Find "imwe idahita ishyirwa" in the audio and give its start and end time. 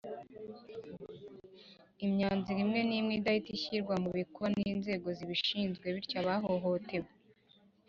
2.99-3.95